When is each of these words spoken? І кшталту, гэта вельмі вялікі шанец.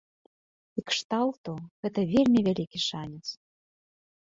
І 0.81 0.83
кшталту, 0.91 1.51
гэта 1.85 1.99
вельмі 2.15 2.39
вялікі 2.49 2.79
шанец. 2.87 3.25